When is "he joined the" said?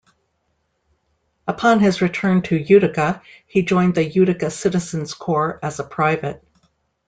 3.45-4.03